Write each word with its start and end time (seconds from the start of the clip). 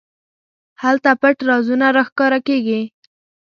هلته 0.81 1.09
پټ 1.21 1.37
رازونه 1.49 1.87
راښکاره 1.95 2.39
کېږي. 2.47 2.81